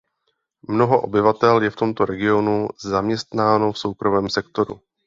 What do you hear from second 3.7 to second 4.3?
v soukromém